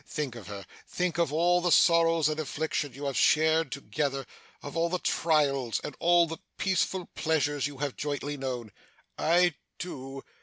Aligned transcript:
Think 0.07 0.33
of 0.33 0.47
her; 0.47 0.65
think 0.87 1.19
of 1.19 1.31
all 1.31 1.61
the 1.61 1.71
sorrows 1.71 2.27
and 2.27 2.39
afflictions 2.39 2.95
you 2.95 3.05
have 3.05 3.15
shared 3.15 3.71
together; 3.71 4.25
of 4.63 4.75
all 4.75 4.89
the 4.89 4.97
trials, 4.97 5.79
and 5.83 5.95
all 5.99 6.25
the 6.25 6.39
peaceful 6.57 7.05
pleasures, 7.13 7.67
you 7.67 7.77
have 7.77 7.95
jointly 7.97 8.35
known.' 8.35 8.71
'I 9.19 9.53
do. 9.77 10.23